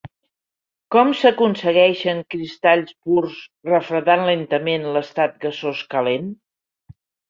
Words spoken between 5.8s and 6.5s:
calent?